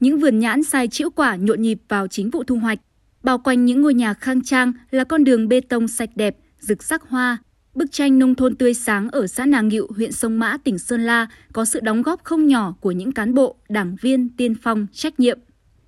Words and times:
những 0.00 0.18
vườn 0.18 0.38
nhãn 0.38 0.62
sai 0.62 0.88
chĩu 0.88 1.10
quả 1.10 1.36
nhộn 1.36 1.62
nhịp 1.62 1.78
vào 1.88 2.06
chính 2.08 2.30
vụ 2.30 2.44
thu 2.44 2.56
hoạch. 2.56 2.78
Bao 3.22 3.38
quanh 3.38 3.64
những 3.64 3.82
ngôi 3.82 3.94
nhà 3.94 4.14
khang 4.14 4.42
trang 4.42 4.72
là 4.90 5.04
con 5.04 5.24
đường 5.24 5.48
bê 5.48 5.60
tông 5.60 5.88
sạch 5.88 6.10
đẹp, 6.14 6.36
rực 6.60 6.82
sắc 6.82 7.02
hoa. 7.02 7.38
Bức 7.74 7.92
tranh 7.92 8.18
nông 8.18 8.34
thôn 8.34 8.54
tươi 8.54 8.74
sáng 8.74 9.08
ở 9.10 9.26
xã 9.26 9.46
Nàng 9.46 9.68
Ngịu, 9.68 9.88
huyện 9.96 10.12
Sông 10.12 10.38
Mã, 10.38 10.56
tỉnh 10.64 10.78
Sơn 10.78 11.00
La 11.00 11.26
có 11.52 11.64
sự 11.64 11.80
đóng 11.80 12.02
góp 12.02 12.24
không 12.24 12.46
nhỏ 12.46 12.74
của 12.80 12.90
những 12.90 13.12
cán 13.12 13.34
bộ, 13.34 13.56
đảng 13.68 13.96
viên, 14.00 14.28
tiên 14.36 14.54
phong, 14.62 14.86
trách 14.92 15.20
nhiệm. 15.20 15.38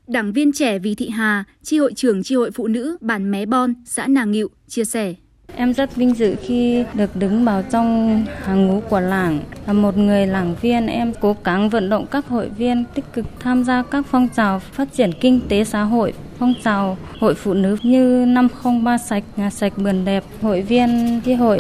Đảng 0.07 0.33
viên 0.33 0.53
trẻ 0.53 0.79
Vì 0.79 0.95
Thị 0.95 1.09
Hà, 1.09 1.45
tri 1.63 1.79
hội 1.79 1.93
trưởng 1.95 2.23
tri 2.23 2.35
hội 2.35 2.51
phụ 2.51 2.67
nữ 2.67 2.97
bản 3.01 3.31
Mé 3.31 3.47
Bon, 3.47 3.75
xã 3.85 4.07
Nàng 4.07 4.31
Ngịu, 4.31 4.51
chia 4.69 4.85
sẻ. 4.85 5.15
Em 5.63 5.75
rất 5.75 5.97
vinh 5.97 6.15
dự 6.15 6.37
khi 6.43 6.85
được 6.95 7.17
đứng 7.17 7.45
vào 7.45 7.63
trong 7.71 8.25
hàng 8.43 8.67
ngũ 8.67 8.81
của 8.81 9.01
làng. 9.01 9.41
Là 9.67 9.73
một 9.73 9.97
người 9.97 10.27
làng 10.27 10.55
viên, 10.61 10.87
em 10.87 11.13
cố 11.21 11.37
gắng 11.45 11.69
vận 11.69 11.91
động 11.91 12.07
các 12.11 12.27
hội 12.27 12.49
viên 12.49 12.85
tích 12.95 13.05
cực 13.13 13.27
tham 13.41 13.65
gia 13.65 13.83
các 13.83 14.07
phong 14.11 14.29
trào 14.37 14.59
phát 14.59 14.93
triển 14.93 15.11
kinh 15.21 15.41
tế 15.49 15.65
xã 15.65 15.83
hội, 15.83 16.13
phong 16.39 16.55
trào 16.65 16.99
hội 17.21 17.35
phụ 17.35 17.55
nữ 17.55 17.77
như 17.83 18.25
503 18.29 18.99
sạch, 18.99 19.25
nhà 19.37 19.51
sạch 19.51 19.73
vườn 19.77 20.05
đẹp. 20.05 20.25
Hội 20.41 20.63
viên 20.63 21.21
cái 21.25 21.35
hội 21.35 21.59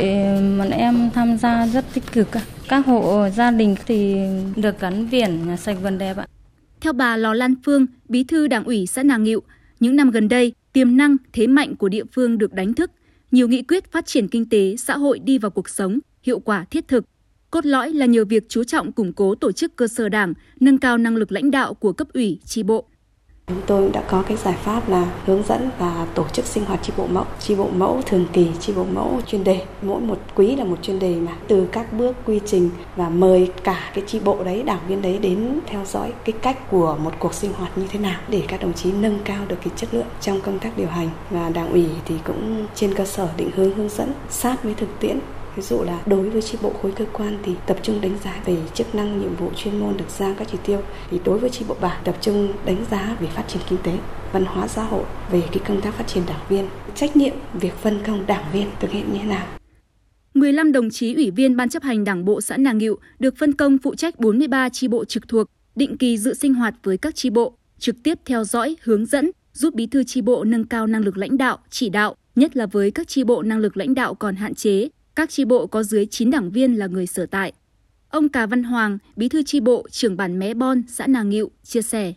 bọn 0.58 0.70
em 0.70 1.10
tham 1.14 1.36
gia 1.36 1.66
rất 1.66 1.84
tích 1.94 2.04
cực. 2.12 2.28
Các 2.68 2.86
hộ 2.86 3.28
gia 3.36 3.50
đình 3.50 3.74
thì 3.86 4.16
được 4.56 4.80
gắn 4.80 5.10
biển 5.10 5.46
nhà 5.46 5.56
sạch 5.56 5.76
vườn 5.82 5.98
đẹp 5.98 6.16
ạ. 6.16 6.26
Theo 6.80 6.92
bà 6.92 7.16
Lò 7.16 7.34
Lan 7.34 7.54
Phương, 7.64 7.86
bí 8.08 8.24
thư 8.24 8.48
đảng 8.48 8.64
ủy 8.64 8.86
xã 8.86 9.02
Nàng 9.02 9.22
Ngịu, 9.22 9.42
những 9.80 9.96
năm 9.96 10.10
gần 10.10 10.28
đây, 10.28 10.52
tiềm 10.72 10.96
năng, 10.96 11.16
thế 11.32 11.46
mạnh 11.46 11.76
của 11.76 11.88
địa 11.88 12.04
phương 12.12 12.38
được 12.38 12.52
đánh 12.52 12.74
thức 12.74 12.90
nhiều 13.32 13.48
nghị 13.48 13.62
quyết 13.62 13.92
phát 13.92 14.06
triển 14.06 14.28
kinh 14.28 14.48
tế, 14.48 14.76
xã 14.76 14.96
hội 14.96 15.18
đi 15.18 15.38
vào 15.38 15.50
cuộc 15.50 15.68
sống, 15.68 15.98
hiệu 16.22 16.38
quả 16.38 16.64
thiết 16.64 16.88
thực. 16.88 17.04
Cốt 17.50 17.66
lõi 17.66 17.92
là 17.92 18.06
nhờ 18.06 18.24
việc 18.24 18.48
chú 18.48 18.64
trọng 18.64 18.92
củng 18.92 19.12
cố 19.12 19.34
tổ 19.34 19.52
chức 19.52 19.76
cơ 19.76 19.88
sở 19.88 20.08
đảng, 20.08 20.34
nâng 20.60 20.78
cao 20.78 20.98
năng 20.98 21.16
lực 21.16 21.32
lãnh 21.32 21.50
đạo 21.50 21.74
của 21.74 21.92
cấp 21.92 22.08
ủy, 22.14 22.38
tri 22.44 22.62
bộ. 22.62 22.88
Chúng 23.46 23.60
tôi 23.66 23.90
đã 23.92 24.02
có 24.08 24.22
cái 24.28 24.36
giải 24.36 24.54
pháp 24.62 24.88
là 24.88 25.06
hướng 25.26 25.42
dẫn 25.48 25.70
và 25.78 26.06
tổ 26.14 26.24
chức 26.32 26.44
sinh 26.44 26.64
hoạt 26.64 26.82
tri 26.82 26.92
bộ 26.96 27.06
mẫu, 27.06 27.24
tri 27.38 27.54
bộ 27.54 27.68
mẫu 27.76 28.02
thường 28.06 28.26
kỳ, 28.32 28.46
tri 28.60 28.72
bộ 28.72 28.84
mẫu 28.84 29.20
chuyên 29.26 29.44
đề. 29.44 29.62
Mỗi 29.82 30.00
một 30.00 30.18
quý 30.34 30.56
là 30.56 30.64
một 30.64 30.76
chuyên 30.82 30.98
đề 30.98 31.14
mà 31.14 31.32
từ 31.48 31.68
các 31.72 31.92
bước 31.92 32.16
quy 32.26 32.40
trình 32.46 32.70
và 32.96 33.08
mời 33.08 33.52
cả 33.64 33.90
cái 33.94 34.04
tri 34.06 34.20
bộ 34.20 34.44
đấy, 34.44 34.62
đảng 34.62 34.80
viên 34.88 35.02
đấy 35.02 35.18
đến 35.18 35.58
theo 35.66 35.84
dõi 35.84 36.12
cái 36.24 36.32
cách 36.42 36.70
của 36.70 36.96
một 37.04 37.12
cuộc 37.18 37.34
sinh 37.34 37.52
hoạt 37.52 37.78
như 37.78 37.86
thế 37.90 37.98
nào 37.98 38.20
để 38.28 38.42
các 38.48 38.60
đồng 38.62 38.72
chí 38.72 38.92
nâng 38.92 39.18
cao 39.24 39.44
được 39.48 39.56
cái 39.64 39.72
chất 39.76 39.94
lượng 39.94 40.06
trong 40.20 40.40
công 40.40 40.58
tác 40.58 40.70
điều 40.76 40.88
hành 40.88 41.08
và 41.30 41.48
đảng 41.48 41.72
ủy 41.72 41.86
thì 42.04 42.14
cũng 42.24 42.66
trên 42.74 42.94
cơ 42.94 43.04
sở 43.04 43.28
định 43.36 43.50
hướng 43.56 43.74
hướng 43.74 43.88
dẫn 43.88 44.12
sát 44.30 44.64
với 44.64 44.74
thực 44.74 45.00
tiễn 45.00 45.18
ví 45.56 45.62
dụ 45.62 45.82
là 45.82 46.02
đối 46.06 46.30
với 46.30 46.42
tri 46.42 46.58
bộ 46.62 46.72
khối 46.82 46.92
cơ 46.92 47.04
quan 47.12 47.38
thì 47.42 47.52
tập 47.66 47.76
trung 47.82 48.00
đánh 48.00 48.18
giá 48.24 48.42
về 48.46 48.56
chức 48.74 48.94
năng 48.94 49.20
nhiệm 49.20 49.36
vụ 49.36 49.50
chuyên 49.56 49.80
môn 49.80 49.96
được 49.96 50.10
giao 50.18 50.34
các 50.38 50.48
chỉ 50.52 50.58
tiêu. 50.66 50.80
Thì 51.10 51.20
đối 51.24 51.38
với 51.38 51.50
tri 51.50 51.64
bộ 51.68 51.76
bản 51.80 52.02
tập 52.04 52.16
trung 52.20 52.52
đánh 52.64 52.84
giá 52.90 53.16
về 53.20 53.26
phát 53.26 53.44
triển 53.48 53.62
kinh 53.68 53.78
tế 53.82 53.98
văn 54.32 54.44
hóa 54.44 54.68
xã 54.68 54.82
hội 54.82 55.04
về 55.30 55.42
cái 55.52 55.58
công 55.68 55.80
tác 55.80 55.94
phát 55.94 56.06
triển 56.06 56.22
đảng 56.26 56.40
viên 56.48 56.68
trách 56.94 57.16
nhiệm 57.16 57.34
việc 57.54 57.72
phân 57.82 57.98
công 58.06 58.26
đảng 58.26 58.44
viên 58.52 58.70
thực 58.80 58.90
hiện 58.90 59.12
như 59.12 59.18
thế 59.22 59.28
nào. 59.28 59.46
15 60.34 60.72
đồng 60.72 60.90
chí 60.90 61.14
ủy 61.14 61.30
viên 61.30 61.56
Ban 61.56 61.68
chấp 61.68 61.82
hành 61.82 62.04
Đảng 62.04 62.24
bộ 62.24 62.40
xã 62.40 62.56
Nàng 62.56 62.78
Ngịu 62.78 62.98
được 63.18 63.34
phân 63.38 63.52
công 63.52 63.78
phụ 63.78 63.94
trách 63.94 64.20
43 64.20 64.68
chi 64.68 64.88
bộ 64.88 65.04
trực 65.04 65.28
thuộc, 65.28 65.46
định 65.74 65.96
kỳ 65.96 66.18
dự 66.18 66.34
sinh 66.34 66.54
hoạt 66.54 66.74
với 66.82 66.98
các 66.98 67.14
chi 67.14 67.30
bộ, 67.30 67.54
trực 67.78 67.96
tiếp 68.02 68.18
theo 68.24 68.44
dõi, 68.44 68.76
hướng 68.82 69.06
dẫn, 69.06 69.30
giúp 69.52 69.74
bí 69.74 69.86
thư 69.86 70.04
chi 70.04 70.20
bộ 70.20 70.44
nâng 70.44 70.64
cao 70.64 70.86
năng 70.86 71.04
lực 71.04 71.16
lãnh 71.16 71.38
đạo, 71.38 71.58
chỉ 71.70 71.88
đạo, 71.88 72.16
nhất 72.36 72.56
là 72.56 72.66
với 72.66 72.90
các 72.90 73.08
chi 73.08 73.24
bộ 73.24 73.42
năng 73.42 73.58
lực 73.58 73.76
lãnh 73.76 73.94
đạo 73.94 74.14
còn 74.14 74.36
hạn 74.36 74.54
chế, 74.54 74.88
các 75.16 75.30
chi 75.30 75.44
bộ 75.44 75.66
có 75.66 75.82
dưới 75.82 76.06
9 76.06 76.30
đảng 76.30 76.50
viên 76.50 76.78
là 76.78 76.86
người 76.86 77.06
sở 77.06 77.26
tại. 77.26 77.52
Ông 78.08 78.28
Cà 78.28 78.46
Văn 78.46 78.62
Hoàng, 78.62 78.98
bí 79.16 79.28
thư 79.28 79.42
chi 79.42 79.60
bộ, 79.60 79.86
trưởng 79.90 80.16
bản 80.16 80.38
Mé 80.38 80.54
Bon, 80.54 80.82
xã 80.88 81.06
Nàng 81.06 81.30
Ngịu, 81.30 81.50
chia 81.64 81.82
sẻ. 81.82 82.12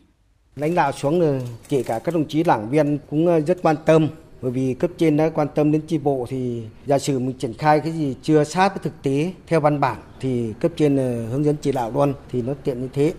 Lãnh 0.55 0.75
đạo 0.75 0.91
xuống 0.91 1.41
kể 1.69 1.83
cả 1.83 1.99
các 1.99 2.13
đồng 2.13 2.27
chí 2.27 2.43
đảng 2.43 2.69
viên 2.69 2.97
cũng 3.09 3.27
ờ, 3.27 3.39
rất 3.39 3.57
quan 3.61 3.75
tâm 3.85 4.07
bởi 4.41 4.51
vì 4.51 4.73
cấp 4.73 4.91
trên 4.97 5.17
đã 5.17 5.29
quan 5.29 5.47
tâm 5.55 5.71
đến 5.71 5.81
chi 5.87 5.97
bộ 5.97 6.25
thì 6.29 6.61
giả 6.85 6.99
sử 6.99 7.19
mình 7.19 7.37
triển 7.37 7.53
khai 7.53 7.79
cái 7.79 7.91
gì 7.91 8.15
chưa 8.21 8.43
sát 8.43 8.69
với 8.69 8.79
thực 8.83 9.03
tế 9.03 9.33
theo 9.47 9.59
văn 9.59 9.79
bản 9.79 9.97
thì 10.19 10.53
cấp 10.59 10.71
trên 10.77 10.97
ờ, 10.97 11.27
hướng 11.29 11.43
dẫn 11.45 11.55
chỉ 11.61 11.71
đạo 11.71 11.91
luôn 11.91 12.13
thì 12.31 12.41
nó 12.41 12.53
tiện 12.63 12.81
như 12.81 12.87
thế. 12.93 13.13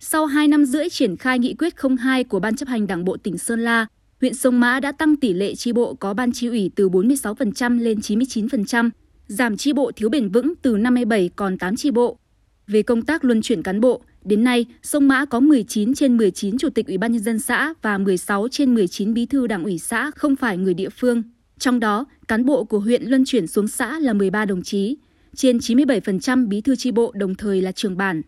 Sau 0.00 0.26
2 0.26 0.48
năm 0.48 0.64
rưỡi 0.64 0.88
triển 0.90 1.16
khai 1.16 1.38
nghị 1.38 1.54
quyết 1.54 1.74
02 1.98 2.24
của 2.24 2.40
Ban 2.40 2.56
chấp 2.56 2.68
hành 2.68 2.86
Đảng 2.86 3.04
bộ 3.04 3.16
tỉnh 3.16 3.38
Sơn 3.38 3.60
La, 3.60 3.86
huyện 4.20 4.34
Sông 4.34 4.60
Mã 4.60 4.80
đã 4.80 4.92
tăng 4.92 5.16
tỷ 5.16 5.32
lệ 5.32 5.54
chi 5.54 5.72
bộ 5.72 5.94
có 5.94 6.14
ban 6.14 6.32
chi 6.32 6.46
ủy 6.46 6.70
từ 6.76 6.88
46% 6.88 7.78
lên 7.78 7.98
99%, 7.98 8.90
giảm 9.26 9.56
chi 9.56 9.72
bộ 9.72 9.90
thiếu 9.96 10.08
bền 10.08 10.28
vững 10.28 10.54
từ 10.62 10.76
57 10.76 11.30
còn 11.36 11.58
8 11.58 11.76
chi 11.76 11.90
bộ. 11.90 12.18
Về 12.66 12.82
công 12.82 13.02
tác 13.02 13.24
luân 13.24 13.42
chuyển 13.42 13.62
cán 13.62 13.80
bộ, 13.80 14.02
đến 14.24 14.44
nay, 14.44 14.66
Sông 14.82 15.08
Mã 15.08 15.24
có 15.24 15.40
19 15.40 15.94
trên 15.94 16.16
19 16.16 16.58
chủ 16.58 16.70
tịch 16.70 16.86
Ủy 16.86 16.98
ban 16.98 17.12
nhân 17.12 17.22
dân 17.22 17.38
xã 17.38 17.74
và 17.82 17.98
16 17.98 18.48
trên 18.50 18.74
19 18.74 19.14
bí 19.14 19.26
thư 19.26 19.46
đảng 19.46 19.64
ủy 19.64 19.78
xã 19.78 20.10
không 20.16 20.36
phải 20.36 20.56
người 20.58 20.74
địa 20.74 20.88
phương. 20.88 21.22
Trong 21.58 21.80
đó, 21.80 22.06
cán 22.28 22.44
bộ 22.44 22.64
của 22.64 22.78
huyện 22.78 23.02
luân 23.04 23.24
chuyển 23.24 23.46
xuống 23.46 23.68
xã 23.68 23.98
là 23.98 24.12
13 24.12 24.44
đồng 24.44 24.62
chí, 24.62 24.96
trên 25.36 25.58
97% 25.58 26.48
bí 26.48 26.60
thư 26.60 26.76
chi 26.76 26.90
bộ 26.90 27.12
đồng 27.14 27.34
thời 27.34 27.62
là 27.62 27.72
trưởng 27.72 27.96
bản. 27.96 28.22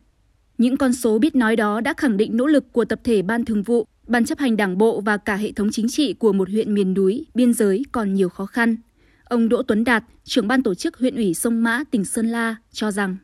Những 0.59 0.77
con 0.77 0.93
số 0.93 1.19
biết 1.19 1.37
nói 1.37 1.57
đó 1.57 1.81
đã 1.81 1.95
khẳng 1.97 2.17
định 2.17 2.37
nỗ 2.37 2.47
lực 2.47 2.73
của 2.73 2.85
tập 2.85 3.01
thể 3.05 3.23
ban 3.23 3.45
thường 3.45 3.63
vụ, 3.63 3.87
ban 4.07 4.25
chấp 4.25 4.39
hành 4.39 4.57
đảng 4.57 4.79
bộ 4.79 5.01
và 5.01 5.17
cả 5.17 5.37
hệ 5.37 5.53
thống 5.53 5.71
chính 5.73 5.89
trị 5.89 6.13
của 6.13 6.33
một 6.33 6.49
huyện 6.51 6.75
miền 6.75 6.95
núi, 6.95 7.27
biên 7.35 7.53
giới 7.53 7.83
còn 7.93 8.15
nhiều 8.15 8.29
khó 8.29 8.47
khăn. 8.47 8.77
Ông 9.29 9.49
Đỗ 9.49 9.63
Tuấn 9.63 9.85
Đạt, 9.85 10.05
trưởng 10.25 10.49
ban 10.49 10.63
tổ 10.63 10.75
chức 10.75 10.99
huyện 10.99 11.17
ủy 11.17 11.35
Sông 11.35 11.63
Mã, 11.63 11.81
tỉnh 11.91 12.05
Sơn 12.05 12.27
La 12.27 12.57
cho 12.73 12.91
rằng. 12.91 13.17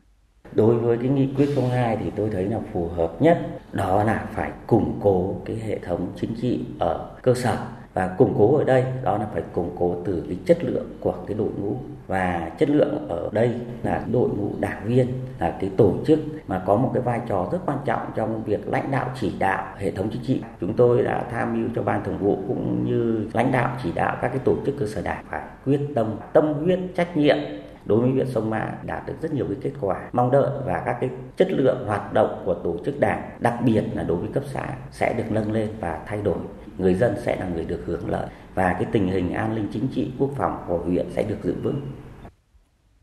Đối 0.55 0.75
với 0.75 0.97
cái 0.97 1.09
nghị 1.09 1.27
quyết 1.37 1.49
02 1.71 1.97
thì 2.03 2.11
tôi 2.15 2.29
thấy 2.33 2.45
là 2.45 2.59
phù 2.73 2.87
hợp 2.87 3.21
nhất. 3.21 3.37
Đó 3.71 4.03
là 4.03 4.25
phải 4.35 4.51
củng 4.67 4.99
cố 5.03 5.41
cái 5.45 5.55
hệ 5.55 5.79
thống 5.79 6.13
chính 6.21 6.35
trị 6.41 6.59
ở 6.79 7.15
cơ 7.21 7.33
sở 7.33 7.57
và 7.93 8.07
củng 8.07 8.35
cố 8.37 8.57
ở 8.57 8.63
đây, 8.63 8.83
đó 9.03 9.17
là 9.17 9.27
phải 9.33 9.43
củng 9.53 9.75
cố 9.79 9.95
từ 10.05 10.23
cái 10.27 10.37
chất 10.45 10.63
lượng 10.63 10.87
của 10.99 11.13
cái 11.27 11.37
đội 11.37 11.49
ngũ. 11.61 11.75
Và 12.07 12.51
chất 12.59 12.69
lượng 12.69 13.07
ở 13.09 13.29
đây 13.31 13.51
là 13.83 14.03
đội 14.11 14.29
ngũ 14.29 14.49
đảng 14.59 14.81
viên, 14.85 15.07
là 15.39 15.57
cái 15.61 15.69
tổ 15.77 15.93
chức 16.05 16.19
mà 16.47 16.61
có 16.65 16.75
một 16.75 16.91
cái 16.93 17.01
vai 17.01 17.21
trò 17.27 17.49
rất 17.51 17.59
quan 17.65 17.77
trọng 17.85 18.01
trong 18.15 18.43
việc 18.43 18.67
lãnh 18.67 18.91
đạo 18.91 19.09
chỉ 19.19 19.33
đạo 19.39 19.65
hệ 19.77 19.91
thống 19.91 20.09
chính 20.13 20.23
trị. 20.23 20.41
Chúng 20.61 20.73
tôi 20.73 21.03
đã 21.03 21.23
tham 21.31 21.61
mưu 21.61 21.69
cho 21.75 21.81
ban 21.83 22.03
thường 22.03 22.17
vụ 22.17 22.37
cũng 22.47 22.85
như 22.85 23.27
lãnh 23.33 23.51
đạo 23.51 23.77
chỉ 23.83 23.91
đạo 23.95 24.17
các 24.21 24.27
cái 24.27 24.39
tổ 24.43 24.55
chức 24.65 24.75
cơ 24.79 24.85
sở 24.85 25.01
đảng 25.01 25.25
phải 25.29 25.41
quyết 25.65 25.79
tâm 25.95 26.15
tâm 26.33 26.53
huyết, 26.53 26.79
trách 26.95 27.17
nhiệm 27.17 27.37
đối 27.85 27.99
với 27.99 28.11
huyện 28.11 28.27
Sông 28.33 28.49
Mã 28.49 28.73
đạt 28.85 29.07
được 29.07 29.13
rất 29.21 29.33
nhiều 29.33 29.45
cái 29.45 29.57
kết 29.61 29.71
quả 29.81 30.09
mong 30.13 30.31
đợi 30.31 30.49
và 30.65 30.83
các 30.85 30.97
cái 31.01 31.09
chất 31.37 31.47
lượng 31.51 31.83
hoạt 31.87 32.13
động 32.13 32.41
của 32.45 32.53
tổ 32.53 32.77
chức 32.85 32.99
đảng 32.99 33.29
đặc 33.39 33.53
biệt 33.65 33.83
là 33.93 34.03
đối 34.03 34.17
với 34.17 34.29
cấp 34.33 34.43
xã 34.53 34.75
sẽ 34.91 35.13
được 35.17 35.31
nâng 35.31 35.51
lên 35.51 35.69
và 35.79 36.03
thay 36.07 36.21
đổi 36.21 36.37
người 36.77 36.93
dân 36.93 37.15
sẽ 37.25 37.35
là 37.39 37.47
người 37.55 37.65
được 37.65 37.83
hưởng 37.85 38.09
lợi 38.09 38.27
và 38.55 38.73
cái 38.73 38.85
tình 38.91 39.07
hình 39.07 39.33
an 39.33 39.55
ninh 39.55 39.67
chính 39.73 39.87
trị 39.95 40.11
quốc 40.17 40.31
phòng 40.37 40.65
của 40.67 40.77
huyện 40.77 41.05
sẽ 41.15 41.23
được 41.23 41.37
giữ 41.43 41.53
vững. 41.63 41.81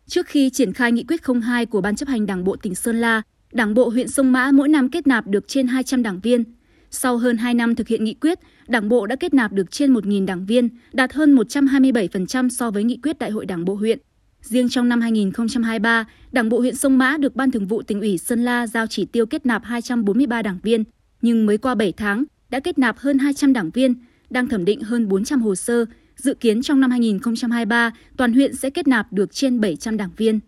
Trước 0.07 0.27
khi 0.27 0.51
triển 0.51 0.73
khai 0.73 0.93
nghị 0.93 1.05
quyết 1.09 1.21
02 1.43 1.67
của 1.67 1.81
Ban 1.81 1.97
chấp 1.97 2.09
hành 2.09 2.27
Đảng 2.27 2.45
bộ 2.45 2.57
tỉnh 2.57 2.75
Sơn 2.75 2.97
La, 2.97 3.23
Đảng 3.53 3.75
bộ 3.75 3.89
huyện 3.89 4.09
Sông 4.09 4.33
Mã 4.33 4.51
mỗi 4.53 4.69
năm 4.69 4.89
kết 4.89 5.07
nạp 5.07 5.27
được 5.27 5.49
trên 5.49 5.67
200 5.67 6.03
đảng 6.03 6.21
viên. 6.21 6.45
Sau 6.91 7.17
hơn 7.19 7.37
2 7.37 7.55
năm 7.55 7.75
thực 7.75 7.89
hiện 7.89 8.05
nghị 8.05 8.15
quyết, 8.15 8.39
Đảng 8.69 8.89
bộ 8.89 9.07
đã 9.07 9.17
kết 9.17 9.35
nạp 9.35 9.53
được 9.53 9.71
trên 9.71 9.95
1.000 9.95 10.27
đảng 10.27 10.47
viên, 10.47 10.69
đạt 10.93 11.13
hơn 11.13 11.35
127% 11.35 12.49
so 12.49 12.71
với 12.71 12.85
nghị 12.85 12.99
quyết 13.03 13.19
Đại 13.19 13.31
hội 13.31 13.47
Đảng 13.47 13.65
bộ 13.65 13.75
huyện. 13.75 13.99
Riêng 14.43 14.69
trong 14.69 14.89
năm 14.89 15.01
2023, 15.01 16.05
Đảng 16.33 16.49
bộ 16.49 16.59
huyện 16.59 16.77
Sông 16.77 16.99
Mã 16.99 17.17
được 17.17 17.37
Ban 17.37 17.51
Thường 17.51 17.67
vụ 17.67 17.83
tỉnh 17.83 18.01
ủy 18.01 18.19
Sơn 18.19 18.45
La 18.45 18.67
giao 18.67 18.87
chỉ 18.87 19.05
tiêu 19.05 19.27
kết 19.27 19.47
nạp 19.47 19.65
243 19.65 20.43
đảng 20.43 20.59
viên, 20.63 20.85
nhưng 21.23 21.47
mới 21.47 21.59
qua 21.59 21.75
7 21.75 21.93
tháng 21.93 22.25
đã 22.51 22.61
kết 22.61 22.79
nạp 22.79 22.99
hơn 22.99 23.19
200 23.19 23.53
đảng 23.53 23.71
viên, 23.71 23.95
đang 24.31 24.49
thẩm 24.49 24.65
định 24.65 24.81
hơn 24.81 25.09
400 25.09 25.43
hồ 25.43 25.55
sơ, 25.55 25.85
dự 26.17 26.35
kiến 26.35 26.63
trong 26.63 26.81
năm 26.81 26.91
2023 26.91 27.91
toàn 28.17 28.33
huyện 28.33 28.57
sẽ 28.57 28.71
kết 28.71 28.89
nạp 28.89 29.13
được 29.13 29.33
trên 29.33 29.61
700 29.61 29.97
đảng 29.97 30.11
viên. 30.17 30.41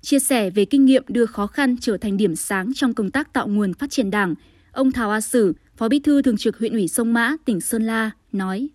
Chia 0.00 0.18
sẻ 0.18 0.50
về 0.50 0.64
kinh 0.64 0.84
nghiệm 0.84 1.04
đưa 1.08 1.26
khó 1.26 1.46
khăn 1.46 1.76
trở 1.80 1.96
thành 1.96 2.16
điểm 2.16 2.36
sáng 2.36 2.72
trong 2.74 2.94
công 2.94 3.10
tác 3.10 3.32
tạo 3.32 3.48
nguồn 3.48 3.74
phát 3.74 3.90
triển 3.90 4.10
Đảng, 4.10 4.34
ông 4.72 4.92
Thảo 4.92 5.10
A 5.10 5.20
Sử, 5.20 5.52
Phó 5.76 5.88
Bí 5.88 5.98
thư 5.98 6.22
Thường 6.22 6.36
trực 6.36 6.58
huyện 6.58 6.72
ủy 6.72 6.88
Sông 6.88 7.12
Mã, 7.12 7.36
tỉnh 7.44 7.60
Sơn 7.60 7.82
La 7.82 8.10
nói: 8.32 8.68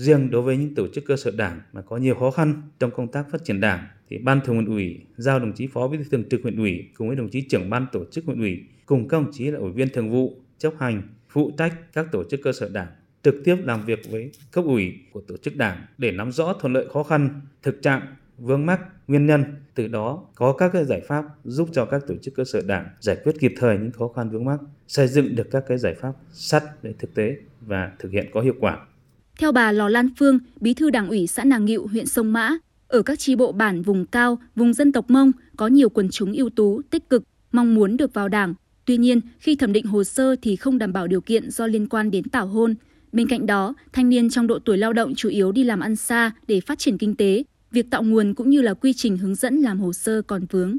Riêng 0.00 0.30
đối 0.30 0.42
với 0.42 0.56
những 0.56 0.74
tổ 0.74 0.88
chức 0.88 1.04
cơ 1.06 1.16
sở 1.16 1.30
đảng 1.30 1.60
mà 1.72 1.80
có 1.80 1.96
nhiều 1.96 2.14
khó 2.14 2.30
khăn 2.30 2.62
trong 2.78 2.90
công 2.90 3.08
tác 3.08 3.26
phát 3.30 3.44
triển 3.44 3.60
đảng 3.60 3.86
thì 4.08 4.18
ban 4.18 4.40
thường 4.44 4.56
huyện 4.56 4.68
ủy 4.68 5.00
giao 5.16 5.38
đồng 5.38 5.52
chí 5.52 5.66
phó 5.66 5.88
bí 5.88 5.98
thư 5.98 6.04
thường 6.10 6.28
trực 6.30 6.42
huyện 6.42 6.56
ủy 6.56 6.84
cùng 6.94 7.08
với 7.08 7.16
đồng 7.16 7.28
chí 7.28 7.40
trưởng 7.40 7.70
ban 7.70 7.86
tổ 7.92 8.04
chức 8.10 8.24
huyện 8.24 8.40
ủy 8.40 8.64
cùng 8.86 9.08
các 9.08 9.18
đồng 9.18 9.32
chí 9.32 9.50
là 9.50 9.58
ủy 9.58 9.72
viên 9.72 9.88
thường 9.88 10.10
vụ, 10.10 10.36
chấp 10.58 10.72
hành, 10.78 11.02
phụ 11.28 11.52
trách 11.58 11.74
các 11.92 12.06
tổ 12.12 12.24
chức 12.24 12.40
cơ 12.42 12.52
sở 12.52 12.68
đảng, 12.68 12.86
trực 13.22 13.34
tiếp 13.44 13.56
làm 13.64 13.84
việc 13.84 14.10
với 14.10 14.30
cấp 14.52 14.64
ủy 14.64 14.94
của 15.12 15.20
tổ 15.20 15.36
chức 15.36 15.56
đảng 15.56 15.84
để 15.98 16.12
nắm 16.12 16.32
rõ 16.32 16.52
thuận 16.60 16.72
lợi 16.72 16.86
khó 16.92 17.02
khăn, 17.02 17.40
thực 17.62 17.82
trạng, 17.82 18.02
vướng 18.38 18.66
mắc, 18.66 18.80
nguyên 19.08 19.26
nhân, 19.26 19.44
từ 19.74 19.88
đó 19.88 20.26
có 20.34 20.52
các 20.52 20.70
cái 20.72 20.84
giải 20.84 21.00
pháp 21.00 21.24
giúp 21.44 21.68
cho 21.72 21.84
các 21.84 22.02
tổ 22.06 22.14
chức 22.22 22.34
cơ 22.34 22.44
sở 22.44 22.62
đảng 22.66 22.88
giải 23.00 23.16
quyết 23.24 23.32
kịp 23.40 23.54
thời 23.56 23.78
những 23.78 23.92
khó 23.92 24.08
khăn 24.08 24.30
vướng 24.30 24.44
mắc, 24.44 24.60
xây 24.88 25.08
dựng 25.08 25.34
được 25.34 25.50
các 25.50 25.64
cái 25.68 25.78
giải 25.78 25.94
pháp 25.94 26.12
sắt 26.32 26.62
để 26.82 26.94
thực 26.98 27.14
tế 27.14 27.36
và 27.60 27.92
thực 27.98 28.12
hiện 28.12 28.26
có 28.32 28.40
hiệu 28.40 28.54
quả 28.60 28.86
theo 29.38 29.52
bà 29.52 29.72
Lò 29.72 29.88
Lan 29.88 30.08
Phương, 30.18 30.38
bí 30.60 30.74
thư 30.74 30.90
đảng 30.90 31.08
ủy 31.08 31.26
xã 31.26 31.44
Nàng 31.44 31.64
Ngịu, 31.64 31.86
huyện 31.86 32.06
Sông 32.06 32.32
Mã, 32.32 32.56
ở 32.88 33.02
các 33.02 33.18
tri 33.18 33.36
bộ 33.36 33.52
bản 33.52 33.82
vùng 33.82 34.06
cao, 34.06 34.38
vùng 34.56 34.74
dân 34.74 34.92
tộc 34.92 35.10
Mông 35.10 35.32
có 35.56 35.66
nhiều 35.66 35.88
quần 35.88 36.08
chúng 36.10 36.32
ưu 36.32 36.50
tú, 36.50 36.80
tích 36.90 37.08
cực, 37.08 37.22
mong 37.52 37.74
muốn 37.74 37.96
được 37.96 38.14
vào 38.14 38.28
đảng. 38.28 38.54
Tuy 38.84 38.96
nhiên, 38.96 39.20
khi 39.38 39.56
thẩm 39.56 39.72
định 39.72 39.86
hồ 39.86 40.04
sơ 40.04 40.36
thì 40.42 40.56
không 40.56 40.78
đảm 40.78 40.92
bảo 40.92 41.06
điều 41.06 41.20
kiện 41.20 41.50
do 41.50 41.66
liên 41.66 41.88
quan 41.88 42.10
đến 42.10 42.28
tảo 42.28 42.46
hôn. 42.46 42.74
Bên 43.12 43.28
cạnh 43.28 43.46
đó, 43.46 43.74
thanh 43.92 44.08
niên 44.08 44.30
trong 44.30 44.46
độ 44.46 44.58
tuổi 44.58 44.78
lao 44.78 44.92
động 44.92 45.14
chủ 45.14 45.28
yếu 45.28 45.52
đi 45.52 45.64
làm 45.64 45.80
ăn 45.80 45.96
xa 45.96 46.30
để 46.46 46.60
phát 46.60 46.78
triển 46.78 46.98
kinh 46.98 47.16
tế. 47.16 47.44
Việc 47.70 47.86
tạo 47.90 48.02
nguồn 48.02 48.34
cũng 48.34 48.50
như 48.50 48.60
là 48.60 48.74
quy 48.74 48.92
trình 48.92 49.18
hướng 49.18 49.34
dẫn 49.34 49.56
làm 49.56 49.80
hồ 49.80 49.92
sơ 49.92 50.22
còn 50.22 50.46
vướng. 50.50 50.76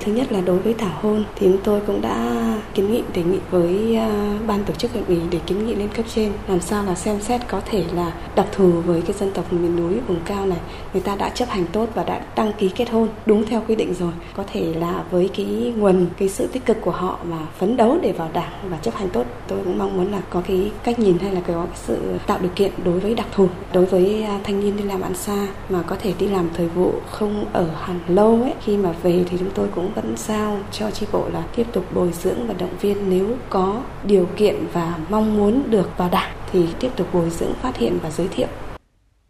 Thứ 0.00 0.12
nhất 0.12 0.32
là 0.32 0.40
đối 0.40 0.58
với 0.58 0.74
tảo 0.74 0.90
hôn 1.02 1.24
thì 1.36 1.46
chúng 1.46 1.60
tôi 1.64 1.80
cũng 1.86 2.00
đã 2.00 2.36
kiến 2.74 2.92
nghị, 2.92 3.02
đề 3.14 3.22
nghị 3.22 3.38
với 3.50 3.96
à, 3.96 4.38
ban 4.46 4.64
tổ 4.64 4.74
chức 4.74 4.92
huyện 4.92 5.04
ủy 5.04 5.18
để 5.30 5.38
kiến 5.46 5.66
nghị 5.66 5.74
lên 5.74 5.88
cấp 5.88 6.06
trên, 6.14 6.32
làm 6.48 6.60
sao 6.60 6.84
là 6.84 6.94
xem 6.94 7.20
xét 7.20 7.40
có 7.48 7.60
thể 7.70 7.84
là 7.94 8.12
đặc 8.34 8.46
thù 8.52 8.70
với 8.70 9.02
cái 9.02 9.16
dân 9.18 9.30
tộc 9.30 9.52
miền 9.52 9.76
núi 9.76 9.94
vùng 10.08 10.20
cao 10.24 10.46
này. 10.46 10.58
Người 10.92 11.02
ta 11.02 11.16
đã 11.16 11.28
chấp 11.28 11.48
hành 11.48 11.64
tốt 11.72 11.88
và 11.94 12.04
đã 12.04 12.20
đăng 12.36 12.52
ký 12.52 12.68
kết 12.68 12.90
hôn 12.90 13.08
đúng 13.26 13.46
theo 13.46 13.62
quy 13.68 13.74
định 13.74 13.94
rồi. 13.94 14.12
Có 14.36 14.44
thể 14.52 14.74
là 14.74 15.04
với 15.10 15.30
cái 15.36 15.72
nguồn, 15.76 16.06
cái 16.18 16.28
sự 16.28 16.46
tích 16.46 16.66
cực 16.66 16.80
của 16.80 16.90
họ 16.90 17.18
mà 17.30 17.38
phấn 17.58 17.76
đấu 17.76 17.98
để 18.02 18.12
vào 18.12 18.30
đảng 18.32 18.52
và 18.70 18.76
chấp 18.76 18.94
hành 18.94 19.08
tốt, 19.08 19.24
tôi 19.48 19.58
cũng 19.64 19.78
mong 19.78 19.96
muốn 19.96 20.12
là 20.12 20.20
có 20.30 20.42
cái 20.46 20.70
cách 20.84 20.98
nhìn 20.98 21.18
hay 21.18 21.32
là 21.32 21.40
có 21.40 21.54
cái 21.54 21.78
sự 21.86 21.98
tạo 22.26 22.38
điều 22.42 22.50
kiện 22.56 22.72
đối 22.84 23.00
với 23.00 23.14
đặc 23.14 23.26
thù. 23.34 23.48
Đối 23.72 23.86
với 23.86 24.22
à, 24.22 24.40
thanh 24.44 24.60
niên 24.60 24.76
đi 24.76 24.84
làm 24.84 25.00
ăn 25.00 25.14
xa 25.14 25.46
mà 25.68 25.82
có 25.82 25.96
thể 26.02 26.14
đi 26.18 26.28
làm 26.28 26.48
thời 26.54 26.68
vụ 26.68 26.92
không 27.10 27.44
ở 27.52 27.66
hẳn 27.80 28.00
lâu 28.08 28.40
ấy, 28.42 28.54
khi 28.64 28.76
mà 28.76 28.92
về 29.02 29.24
thì 29.30 29.36
chúng 29.38 29.50
tôi 29.54 29.68
cũng 29.74 29.89
vẫn 29.94 30.14
giao 30.16 30.64
cho 30.72 30.90
tri 30.90 31.06
bộ 31.12 31.28
là 31.32 31.46
tiếp 31.56 31.66
tục 31.72 31.94
bồi 31.94 32.10
dưỡng 32.22 32.46
và 32.46 32.54
động 32.54 32.76
viên 32.80 33.10
nếu 33.10 33.36
có 33.50 33.82
điều 34.06 34.28
kiện 34.36 34.54
và 34.72 34.98
mong 35.10 35.36
muốn 35.36 35.70
được 35.70 35.88
vào 35.96 36.08
đảng 36.12 36.36
thì 36.52 36.66
tiếp 36.80 36.90
tục 36.96 37.14
bồi 37.14 37.30
dưỡng 37.30 37.54
phát 37.62 37.76
hiện 37.76 37.98
và 38.02 38.10
giới 38.10 38.28
thiệu. 38.28 38.48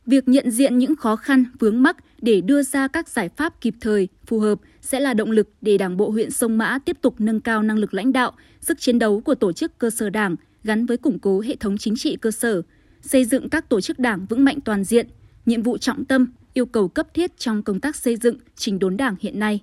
Việc 0.06 0.28
nhận 0.28 0.50
diện 0.50 0.78
những 0.78 0.96
khó 0.96 1.16
khăn, 1.16 1.44
vướng 1.58 1.82
mắc 1.82 1.96
để 2.22 2.40
đưa 2.40 2.62
ra 2.62 2.88
các 2.88 3.08
giải 3.08 3.28
pháp 3.28 3.60
kịp 3.60 3.74
thời, 3.80 4.08
phù 4.26 4.38
hợp 4.38 4.58
sẽ 4.80 5.00
là 5.00 5.14
động 5.14 5.30
lực 5.30 5.48
để 5.60 5.78
Đảng 5.78 5.96
bộ 5.96 6.10
huyện 6.10 6.30
Sông 6.30 6.58
Mã 6.58 6.78
tiếp 6.78 6.96
tục 7.02 7.14
nâng 7.18 7.40
cao 7.40 7.62
năng 7.62 7.78
lực 7.78 7.94
lãnh 7.94 8.12
đạo, 8.12 8.32
sức 8.60 8.80
chiến 8.80 8.98
đấu 8.98 9.20
của 9.20 9.34
tổ 9.34 9.52
chức 9.52 9.78
cơ 9.78 9.90
sở 9.90 10.10
Đảng 10.10 10.36
gắn 10.64 10.86
với 10.86 10.96
củng 10.96 11.18
cố 11.18 11.40
hệ 11.40 11.56
thống 11.56 11.78
chính 11.78 11.96
trị 11.96 12.16
cơ 12.16 12.30
sở, 12.30 12.62
xây 13.02 13.24
dựng 13.24 13.50
các 13.50 13.68
tổ 13.68 13.80
chức 13.80 13.98
Đảng 13.98 14.26
vững 14.26 14.44
mạnh 14.44 14.58
toàn 14.64 14.84
diện, 14.84 15.08
nhiệm 15.46 15.62
vụ 15.62 15.78
trọng 15.78 16.04
tâm, 16.04 16.32
yêu 16.54 16.66
cầu 16.66 16.88
cấp 16.88 17.14
thiết 17.14 17.38
trong 17.38 17.62
công 17.62 17.80
tác 17.80 17.96
xây 17.96 18.16
dựng 18.16 18.36
chỉnh 18.56 18.78
đốn 18.78 18.96
Đảng 18.96 19.16
hiện 19.20 19.38
nay. 19.38 19.60